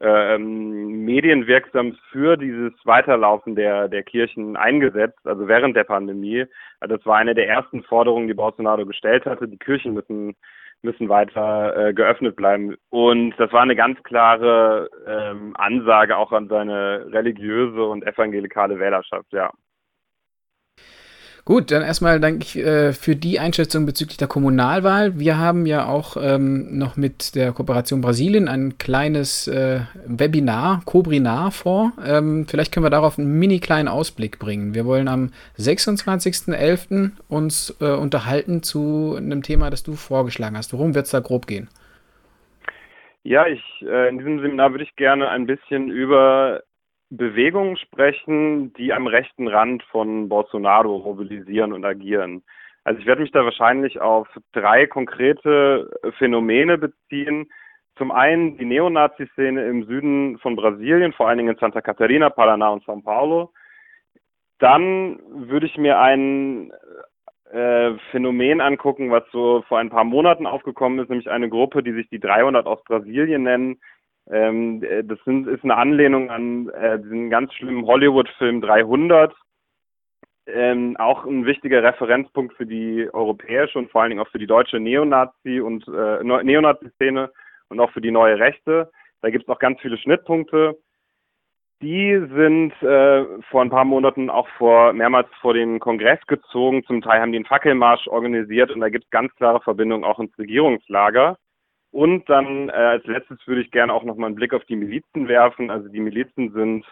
ähm, 0.00 1.04
medienwirksam 1.04 1.96
für 2.10 2.36
dieses 2.36 2.72
Weiterlaufen 2.84 3.54
der, 3.54 3.88
der 3.88 4.02
Kirchen 4.02 4.56
eingesetzt, 4.56 5.18
also 5.24 5.46
während 5.46 5.76
der 5.76 5.84
Pandemie. 5.84 6.46
Also 6.80 6.96
das 6.96 7.04
war 7.04 7.16
eine 7.16 7.34
der 7.34 7.48
ersten 7.48 7.82
Forderungen, 7.82 8.28
die 8.28 8.34
Bolsonaro 8.34 8.86
gestellt 8.86 9.26
hatte. 9.26 9.46
Die 9.46 9.58
Kirchen 9.58 9.92
müssen 9.92 10.36
müssen 10.82 11.08
weiter 11.08 11.76
äh, 11.88 11.94
geöffnet 11.94 12.36
bleiben. 12.36 12.76
Und 12.88 13.34
das 13.38 13.52
war 13.52 13.62
eine 13.62 13.76
ganz 13.76 14.02
klare 14.02 14.88
ähm, 15.06 15.54
Ansage 15.56 16.16
auch 16.16 16.32
an 16.32 16.48
seine 16.48 17.06
religiöse 17.12 17.84
und 17.84 18.06
evangelikale 18.06 18.78
Wählerschaft, 18.78 19.32
ja. 19.32 19.50
Gut, 21.44 21.70
dann 21.70 21.82
erstmal 21.82 22.20
danke 22.20 22.44
ich 22.44 22.56
äh, 22.58 22.92
für 22.92 23.16
die 23.16 23.40
Einschätzung 23.40 23.86
bezüglich 23.86 24.18
der 24.18 24.28
Kommunalwahl. 24.28 25.18
Wir 25.18 25.38
haben 25.38 25.64
ja 25.64 25.86
auch 25.86 26.16
ähm, 26.20 26.78
noch 26.78 26.96
mit 26.96 27.34
der 27.34 27.52
Kooperation 27.52 28.02
Brasilien 28.02 28.46
ein 28.46 28.76
kleines 28.76 29.48
äh, 29.48 29.80
Webinar, 30.06 30.82
Cobrinar 30.84 31.50
vor. 31.50 31.92
Ähm, 32.06 32.46
vielleicht 32.46 32.72
können 32.72 32.84
wir 32.84 32.90
darauf 32.90 33.18
einen 33.18 33.38
mini 33.38 33.58
kleinen 33.58 33.88
Ausblick 33.88 34.38
bringen. 34.38 34.74
Wir 34.74 34.84
wollen 34.84 35.08
am 35.08 35.30
26.11. 35.58 37.12
uns 37.28 37.76
äh, 37.80 37.90
unterhalten 37.90 38.62
zu 38.62 39.14
einem 39.16 39.42
Thema, 39.42 39.70
das 39.70 39.82
du 39.82 39.94
vorgeschlagen 39.94 40.56
hast. 40.56 40.72
Worum 40.74 40.94
wird 40.94 41.06
es 41.06 41.10
da 41.10 41.20
grob 41.20 41.46
gehen? 41.46 41.68
Ja, 43.22 43.46
ich, 43.46 43.62
äh, 43.82 44.08
in 44.08 44.18
diesem 44.18 44.40
Seminar 44.40 44.72
würde 44.72 44.84
ich 44.84 44.96
gerne 44.96 45.28
ein 45.28 45.46
bisschen 45.46 45.90
über 45.90 46.62
Bewegungen 47.10 47.76
sprechen, 47.76 48.72
die 48.74 48.92
am 48.92 49.06
rechten 49.06 49.48
Rand 49.48 49.82
von 49.84 50.28
Bolsonaro 50.28 51.00
mobilisieren 51.00 51.72
und 51.72 51.84
agieren. 51.84 52.42
Also 52.84 53.00
ich 53.00 53.06
werde 53.06 53.22
mich 53.22 53.32
da 53.32 53.44
wahrscheinlich 53.44 54.00
auf 54.00 54.28
drei 54.52 54.86
konkrete 54.86 55.90
Phänomene 56.18 56.78
beziehen. 56.78 57.50
Zum 57.96 58.12
einen 58.12 58.56
die 58.56 58.64
Neonazi-Szene 58.64 59.66
im 59.66 59.84
Süden 59.84 60.38
von 60.38 60.56
Brasilien, 60.56 61.12
vor 61.12 61.28
allen 61.28 61.38
Dingen 61.38 61.54
in 61.54 61.58
Santa 61.58 61.82
Catarina, 61.82 62.30
Paraná 62.30 62.72
und 62.72 62.84
São 62.84 63.02
Paulo. 63.02 63.52
Dann 64.58 65.18
würde 65.28 65.66
ich 65.66 65.76
mir 65.76 65.98
ein 65.98 66.72
äh, 67.50 67.92
Phänomen 68.10 68.60
angucken, 68.60 69.10
was 69.10 69.24
so 69.32 69.62
vor 69.68 69.78
ein 69.78 69.90
paar 69.90 70.04
Monaten 70.04 70.46
aufgekommen 70.46 71.00
ist, 71.00 71.08
nämlich 71.08 71.28
eine 71.28 71.48
Gruppe, 71.48 71.82
die 71.82 71.92
sich 71.92 72.08
die 72.08 72.20
300 72.20 72.66
aus 72.66 72.82
Brasilien 72.84 73.42
nennen, 73.42 73.80
ähm, 74.28 74.82
äh, 74.82 75.02
das 75.04 75.18
sind, 75.24 75.48
ist 75.48 75.64
eine 75.64 75.76
Anlehnung 75.76 76.30
an 76.30 76.68
äh, 76.70 76.98
diesen 76.98 77.30
ganz 77.30 77.52
schlimmen 77.54 77.86
Hollywood-Film 77.86 78.60
300. 78.60 79.34
Ähm, 80.46 80.96
auch 80.98 81.24
ein 81.24 81.46
wichtiger 81.46 81.82
Referenzpunkt 81.82 82.54
für 82.56 82.66
die 82.66 83.08
europäische 83.12 83.78
und 83.78 83.90
vor 83.90 84.02
allen 84.02 84.10
Dingen 84.10 84.22
auch 84.22 84.30
für 84.30 84.38
die 84.38 84.46
deutsche 84.46 84.78
Neonazi- 84.78 85.60
und 85.60 85.86
äh, 85.88 86.24
Neonazi-Szene 86.24 87.30
und 87.68 87.80
auch 87.80 87.90
für 87.92 88.00
die 88.00 88.10
neue 88.10 88.38
Rechte. 88.38 88.90
Da 89.22 89.30
gibt 89.30 89.44
es 89.44 89.48
noch 89.48 89.58
ganz 89.58 89.80
viele 89.80 89.98
Schnittpunkte. 89.98 90.76
Die 91.82 92.12
sind 92.34 92.72
äh, 92.82 93.24
vor 93.50 93.62
ein 93.62 93.70
paar 93.70 93.84
Monaten 93.84 94.28
auch 94.28 94.48
vor 94.58 94.92
mehrmals 94.92 95.28
vor 95.40 95.54
den 95.54 95.78
Kongress 95.78 96.20
gezogen. 96.26 96.84
Zum 96.84 97.00
Teil 97.00 97.20
haben 97.20 97.32
die 97.32 97.38
einen 97.38 97.46
Fackelmarsch 97.46 98.06
organisiert 98.08 98.70
und 98.70 98.80
da 98.80 98.90
gibt 98.90 99.04
es 99.04 99.10
ganz 99.10 99.34
klare 99.36 99.60
Verbindungen 99.60 100.04
auch 100.04 100.18
ins 100.18 100.36
Regierungslager. 100.36 101.38
Und 101.92 102.28
dann 102.28 102.68
äh, 102.68 102.72
als 102.72 103.04
letztes 103.06 103.44
würde 103.46 103.62
ich 103.62 103.70
gerne 103.70 103.92
auch 103.92 104.04
nochmal 104.04 104.28
einen 104.28 104.36
Blick 104.36 104.54
auf 104.54 104.64
die 104.66 104.76
Milizen 104.76 105.28
werfen. 105.28 105.70
Also 105.70 105.88
die 105.88 106.00
Milizen 106.00 106.52
sind 106.52 106.84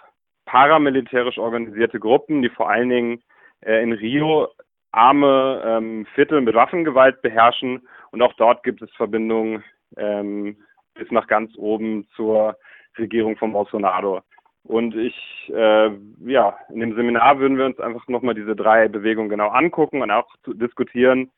paramilitärisch 0.44 1.38
organisierte 1.38 2.00
Gruppen, 2.00 2.42
die 2.42 2.48
vor 2.48 2.68
allen 2.68 2.88
Dingen 2.88 3.22
äh, 3.60 3.82
in 3.82 3.92
Rio 3.92 4.48
arme 4.90 5.62
ähm, 5.64 6.06
Viertel 6.14 6.40
mit 6.40 6.54
Waffengewalt 6.54 7.22
beherrschen. 7.22 7.86
Und 8.10 8.22
auch 8.22 8.32
dort 8.34 8.64
gibt 8.64 8.82
es 8.82 8.90
Verbindungen 8.92 9.62
ähm, 9.96 10.56
bis 10.94 11.10
nach 11.10 11.26
ganz 11.26 11.52
oben 11.56 12.08
zur 12.16 12.56
Regierung 12.98 13.36
von 13.36 13.52
Bolsonaro. 13.52 14.22
Und 14.64 14.94
ich, 14.96 15.50
äh, 15.54 15.90
ja, 16.26 16.58
in 16.70 16.80
dem 16.80 16.94
Seminar 16.94 17.38
würden 17.38 17.56
wir 17.56 17.66
uns 17.66 17.78
einfach 17.78 18.06
nochmal 18.08 18.34
diese 18.34 18.56
drei 18.56 18.88
Bewegungen 18.88 19.28
genau 19.28 19.48
angucken 19.48 20.02
und 20.02 20.10
auch 20.10 20.28
diskutieren, 20.46 21.30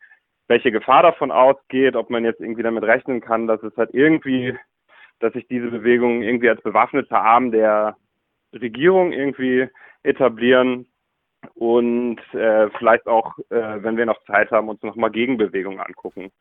welche 0.51 0.73
Gefahr 0.73 1.05
davon 1.05 1.31
ausgeht, 1.31 1.95
ob 1.95 2.11
man 2.11 2.25
jetzt 2.25 2.41
irgendwie 2.41 2.65
damit 2.65 2.83
rechnen 2.83 3.21
kann, 3.21 3.47
dass 3.47 3.63
es 3.63 3.77
halt 3.77 3.95
irgendwie, 3.95 4.59
dass 5.21 5.33
sich 5.33 5.47
diese 5.47 5.69
Bewegungen 5.71 6.23
irgendwie 6.23 6.51
als 6.51 6.61
bewaffneter 6.61 7.23
Arm 7.23 7.53
der 7.53 7.97
Regierung 8.53 9.13
irgendwie 9.13 9.69
etablieren 10.03 10.87
und 11.55 12.19
äh, 12.35 12.69
vielleicht 12.79 13.07
auch, 13.07 13.39
äh, 13.51 13.81
wenn 13.81 13.97
wir 13.97 14.07
noch 14.07 14.25
Zeit 14.25 14.51
haben, 14.51 14.69
uns 14.69 14.83
nochmal 14.83 15.13
Gegenbewegungen 15.13 15.79
angucken. 15.79 16.33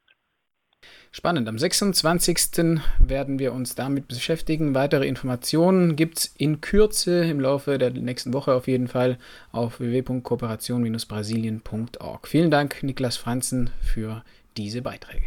Spannend. 1.12 1.50
Am 1.50 1.58
26. 1.58 2.80
werden 3.00 3.40
wir 3.40 3.54
uns 3.54 3.74
damit 3.74 4.08
beschäftigen. 4.08 4.76
Weitere 4.76 5.08
Informationen 5.08 5.96
gibt 5.96 6.20
es 6.20 6.28
in 6.38 6.62
Kürze 6.62 7.26
im 7.26 7.40
Laufe 7.40 7.80
der 7.80 7.90
nächsten 7.92 8.32
Woche 8.34 8.54
auf 8.54 8.68
jeden 8.68 8.88
Fall 8.88 9.18
auf 9.52 9.80
www.kooperation-brasilien.org. 9.80 12.28
Vielen 12.28 12.52
Dank, 12.52 12.84
Niklas 12.84 13.18
Franzen, 13.18 13.72
für 13.82 14.24
diese 14.56 14.84
Beiträge. 14.84 15.26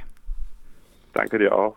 Danke 1.13 1.39
dir 1.39 1.53
auch. 1.55 1.77